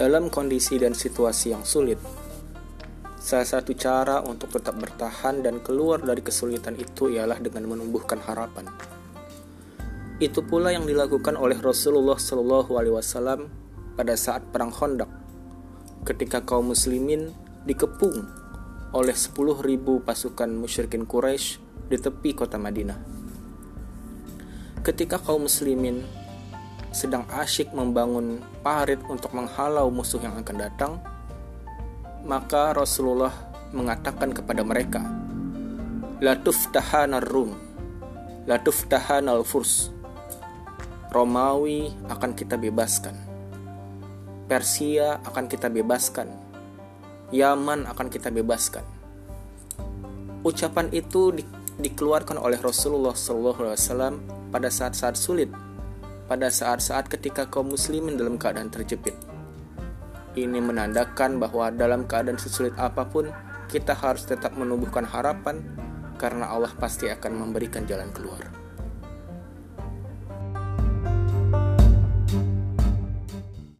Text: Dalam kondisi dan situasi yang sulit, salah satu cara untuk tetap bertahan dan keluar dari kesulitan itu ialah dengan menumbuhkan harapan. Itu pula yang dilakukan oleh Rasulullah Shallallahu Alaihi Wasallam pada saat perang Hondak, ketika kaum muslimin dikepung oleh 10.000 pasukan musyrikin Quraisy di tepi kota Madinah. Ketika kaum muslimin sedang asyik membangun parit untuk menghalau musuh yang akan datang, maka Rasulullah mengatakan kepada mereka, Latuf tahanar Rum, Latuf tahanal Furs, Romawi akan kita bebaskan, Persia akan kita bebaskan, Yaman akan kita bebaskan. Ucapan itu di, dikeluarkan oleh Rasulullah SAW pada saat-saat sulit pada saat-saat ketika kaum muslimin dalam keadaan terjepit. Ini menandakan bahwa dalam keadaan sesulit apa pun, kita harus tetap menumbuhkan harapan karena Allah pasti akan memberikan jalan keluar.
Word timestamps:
Dalam 0.00 0.32
kondisi 0.32 0.80
dan 0.80 0.96
situasi 0.96 1.52
yang 1.52 1.60
sulit, 1.60 2.00
salah 3.20 3.44
satu 3.44 3.76
cara 3.76 4.24
untuk 4.24 4.48
tetap 4.48 4.80
bertahan 4.80 5.44
dan 5.44 5.60
keluar 5.60 6.00
dari 6.00 6.24
kesulitan 6.24 6.72
itu 6.80 7.12
ialah 7.12 7.36
dengan 7.36 7.68
menumbuhkan 7.68 8.16
harapan. 8.24 8.64
Itu 10.16 10.40
pula 10.40 10.72
yang 10.72 10.88
dilakukan 10.88 11.36
oleh 11.36 11.60
Rasulullah 11.60 12.16
Shallallahu 12.16 12.80
Alaihi 12.80 12.96
Wasallam 12.96 13.52
pada 13.92 14.16
saat 14.16 14.40
perang 14.48 14.72
Hondak, 14.72 15.12
ketika 16.08 16.40
kaum 16.48 16.72
muslimin 16.72 17.36
dikepung 17.68 18.24
oleh 18.96 19.12
10.000 19.12 19.36
pasukan 20.00 20.48
musyrikin 20.48 21.04
Quraisy 21.04 21.60
di 21.92 22.00
tepi 22.00 22.32
kota 22.32 22.56
Madinah. 22.56 22.96
Ketika 24.80 25.20
kaum 25.20 25.44
muslimin 25.44 26.08
sedang 26.90 27.22
asyik 27.30 27.70
membangun 27.70 28.42
parit 28.66 28.98
untuk 29.06 29.30
menghalau 29.30 29.90
musuh 29.94 30.18
yang 30.18 30.34
akan 30.34 30.56
datang, 30.58 30.92
maka 32.26 32.74
Rasulullah 32.74 33.32
mengatakan 33.70 34.34
kepada 34.34 34.66
mereka, 34.66 35.02
Latuf 36.18 36.68
tahanar 36.74 37.24
Rum, 37.24 37.54
Latuf 38.44 38.90
tahanal 38.90 39.46
Furs, 39.46 39.94
Romawi 41.14 41.94
akan 42.10 42.34
kita 42.34 42.58
bebaskan, 42.58 43.14
Persia 44.50 45.22
akan 45.22 45.46
kita 45.46 45.70
bebaskan, 45.70 46.26
Yaman 47.30 47.86
akan 47.86 48.10
kita 48.10 48.34
bebaskan. 48.34 48.82
Ucapan 50.42 50.90
itu 50.90 51.30
di, 51.30 51.46
dikeluarkan 51.78 52.34
oleh 52.34 52.58
Rasulullah 52.58 53.14
SAW 53.14 54.18
pada 54.50 54.66
saat-saat 54.66 55.14
sulit 55.14 55.69
pada 56.30 56.46
saat-saat 56.46 57.10
ketika 57.10 57.50
kaum 57.50 57.74
muslimin 57.74 58.14
dalam 58.14 58.38
keadaan 58.38 58.70
terjepit. 58.70 59.18
Ini 60.38 60.62
menandakan 60.62 61.42
bahwa 61.42 61.74
dalam 61.74 62.06
keadaan 62.06 62.38
sesulit 62.38 62.70
apa 62.78 63.02
pun, 63.02 63.34
kita 63.66 63.98
harus 63.98 64.30
tetap 64.30 64.54
menumbuhkan 64.54 65.02
harapan 65.02 65.58
karena 66.22 66.46
Allah 66.46 66.70
pasti 66.78 67.10
akan 67.10 67.34
memberikan 67.34 67.82
jalan 67.82 68.14
keluar. 68.14 68.59